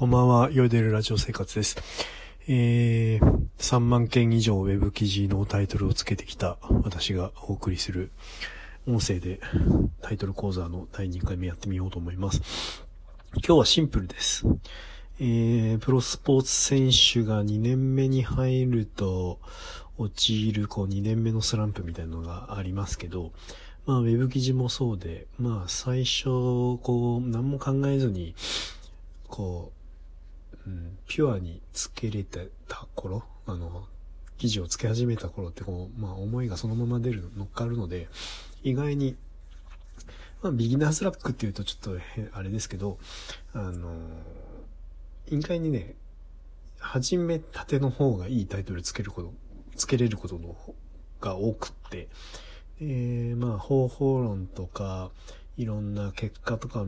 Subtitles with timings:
[0.00, 1.76] こんばんは、ヨイデルラジオ生活です。
[2.48, 8.10] えー、3万件以上ウェブ記事のタイトルをつけてきた私がお送りする
[8.88, 9.40] 音声で
[10.00, 12.40] タイトル講座の第2回目やってみようと思います。
[13.46, 14.46] 今日はシンプルです。
[15.18, 19.38] えー、プロスポーツ選手が2年目に入ると
[19.98, 23.32] 陥るこう2年目のスランプみたいなのがありますけど、
[23.84, 28.34] まあウェブ記事もそうで、まあ最初こう何も考えずに
[29.28, 29.72] こ
[30.70, 33.86] うん、ピュアにつけれてた頃、あの、
[34.38, 38.08] 記事をつけ始めた頃ってこう、まあ思いがそのまま出る、乗っかるので、
[38.62, 39.16] 意外に、
[40.42, 42.00] まあビギナーズラックっていうとちょっと
[42.32, 42.98] あれですけど、
[43.52, 43.94] あの、
[45.26, 45.96] 意外にね、
[46.78, 49.34] 始めたての方がいいタイトルつけること、
[49.76, 50.56] つけれることの
[51.20, 52.08] が多くって、
[52.80, 55.10] えー、まあ方法論とか、
[55.56, 56.86] いろんな結果とかを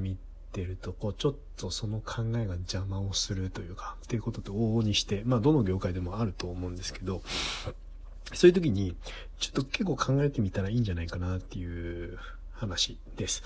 [0.53, 7.23] 見てると、こう、ちょっとその考えが邪魔をするというか、っていうことって往々にして、まあ、どの業界でもあると思うんですけど、
[8.35, 8.95] そういう時に、
[9.39, 12.19] ちょっと結構考えてみたらいいんじゃないかなっていう
[12.53, 13.43] 話です。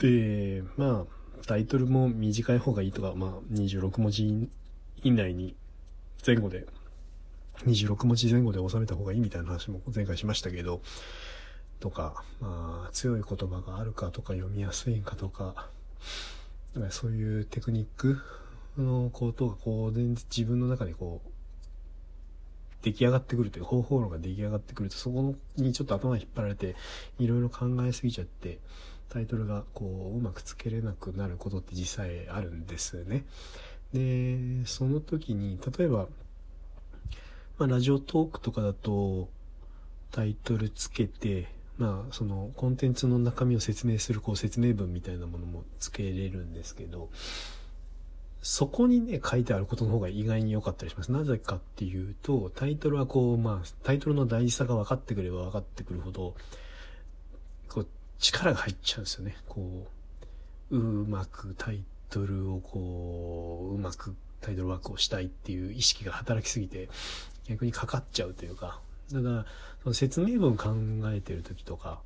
[0.00, 4.48] で、まあ、タイトルも短い方がいいとか、まあ、26文字
[5.02, 5.56] 以内に、
[6.26, 6.66] 前後で、
[7.64, 10.82] 26文字前後で収めた方がいいみたいな話も前回しましたけど、
[11.80, 15.70] とか、まあ、強い言葉があるかとか読みやすいかとか、
[16.74, 18.18] だからそういうテクニック
[18.76, 21.30] のことがこう、全然自分の中でこう、
[22.82, 26.76] 出来上がってくるという方法論が出来上がってくると、そこにちょっと頭が引っ張られて、
[27.18, 28.58] いろいろ考えすぎちゃって、
[29.08, 33.24] タイトルがこう、うまくつけれなくなることって実際あるんですね。
[33.92, 36.06] で、その時に、例えば、
[37.58, 39.28] まあ、ラジオトークとかだと、
[40.12, 47.10] タイトルつけて、まあ、そのコンテンツの中身を説明するこう説明文みたいなものもつけれるんですけど、
[48.42, 51.10] そこにね、書いてあることの方が意外に良かったりします。
[51.10, 56.34] なぜかっていうと、タイトルはこう、まあ、タイトルの大事さが分かってくれば分かってくるほど、
[57.68, 57.86] こう、
[58.20, 59.36] 力が入っちゃうんですよね。
[59.48, 59.88] こ
[60.70, 66.88] う、うまくタイトルをこう、うまくタイトルワークをしたいっていう意識が働きすぎて、
[67.48, 68.80] 逆にかかっちゃうというか、
[69.12, 69.46] だから、
[69.82, 70.74] その説明文考
[71.12, 72.00] えてる時とか、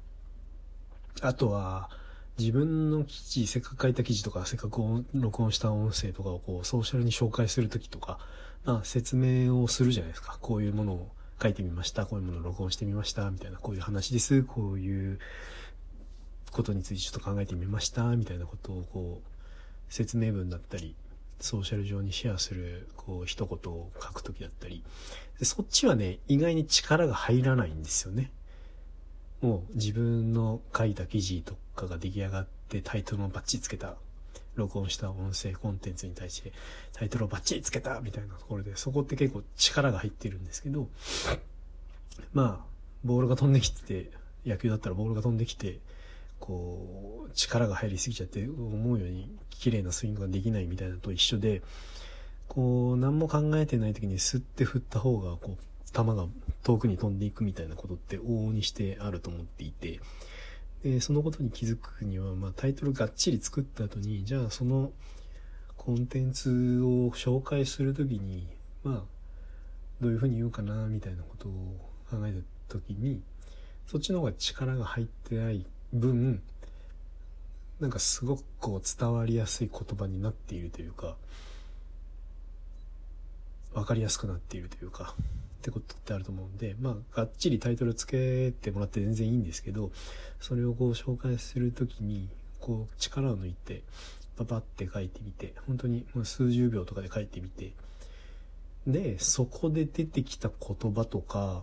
[1.23, 1.91] あとは、
[2.39, 4.81] 自分の記事、せっかく書いた記事とか、せっかく
[5.13, 8.19] 録音した音声とかをこう、ソーシャルに紹介する時とか、
[8.65, 10.39] まあ、説明をするじゃないですか。
[10.41, 11.11] こういうものを
[11.43, 12.07] 書いてみました。
[12.07, 13.31] こういうものを録音してみました。
[13.31, 14.43] みたいな、こういう話です。
[14.43, 15.19] こういう
[16.53, 18.05] ことについてちょっと考えてみました。
[18.17, 20.95] みたいなことをこう、説明文だったり、
[21.41, 24.85] ソーシャル上にシェアする、こう、一言を書くときだったり。
[25.43, 28.31] そっちはね、意外に力が入らないんですよね。
[29.41, 33.97] もう自分の書いた記事とかが出来上がってタイトルもバッチリつけた、
[34.55, 36.53] 録音した音声コンテンツに対して
[36.93, 40.89] タイトルをバッチリつけたみたいなところで、そこって結構力が入ってるんですけど、
[42.33, 42.71] まあ、
[43.05, 44.11] ボールが飛んできて、
[44.45, 45.79] 野球だったらボールが飛んできて、
[46.39, 51.63] こう、力が入りすぎちゃって、思うように綺麗なスイングができないみたいなと一緒で、
[52.49, 56.27] こう、何も考えてない時にスッて振った方が、こう、球が
[56.63, 60.01] 遠くに飛んでいくみたいなことって往々にしてあると思っていて、
[60.83, 64.93] で、そのことに気づくには、まあ、タイトルがっちり作った後に、じゃあその
[65.77, 68.47] コンテンツを紹介するときに、
[68.83, 69.03] まあ、
[70.01, 71.53] どういうふうに言うかな、みたいなことを
[72.11, 72.33] 考え
[72.69, 73.23] たときに、
[73.87, 76.43] そっちの方が力が入ってない分、
[77.81, 81.17] なんかすごくこう伝わりやすい言葉になっているというか、
[83.73, 85.15] わかりやすくなっているというか、
[85.61, 89.93] ってことってあると思うんで、まあ、がっちりタイトルつけてもらって全然いいんですけど、
[90.41, 92.29] それをこう紹介するときに、
[92.61, 93.83] こう力を抜いて、
[94.37, 97.73] パパって書いてみて、本当にもう数十秒とかで書いてみて、
[98.87, 101.63] で、そこで出てきた言葉とか、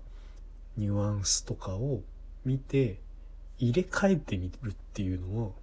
[0.78, 2.02] ニュアンスとかを
[2.44, 3.00] 見て、
[3.60, 5.56] 入れ替えてみるっていうのも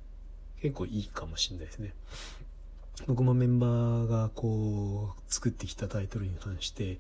[0.65, 1.93] 結構いいかもしれないですね。
[3.07, 6.99] 僕もメンバーがこう作ってきたタイトルに関して、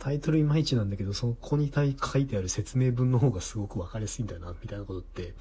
[0.00, 1.94] タイトルいまいちなんだけど、そこに書い
[2.26, 5.34] てある説明文の方がすごくわかりやすいんだよな、みたいなことって、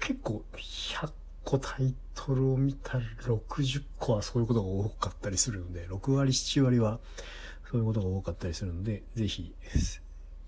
[0.00, 1.12] 結構100
[1.44, 6.98] 個タイトルを見たら60個はそういうことが多かったりするので、6割7割は
[7.70, 9.54] そういうことが多かったりするので、ぜひ、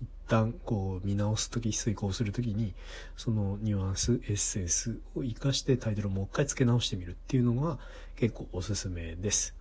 [0.03, 2.73] 一旦こう見直すとき、遂行するときに、
[3.17, 7.77] そのニュアンス、エッセンスを活かしてタイトルをもう一回付け直してみるっていうのが
[8.15, 9.55] 結構おすすめです。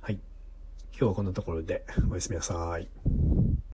[0.00, 0.18] はい。
[0.92, 3.41] 今日はこんなところでおやすみなさい。